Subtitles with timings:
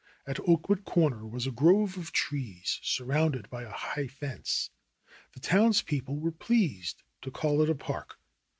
[0.25, 4.71] At Oakwood Corner was a grove of trees, sur rounded by a high fence.
[5.33, 8.17] The townspeople were pleased to call it a park.